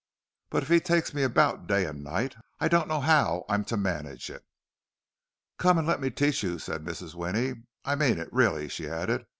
[0.49, 3.77] "But if he takes me about day and night, I don't know how I'm to
[3.77, 4.43] manage it."
[5.59, 7.13] "Come and let me teach you," said Mrs.
[7.13, 7.67] Winnie.
[7.85, 9.27] "I mean it, really," she added.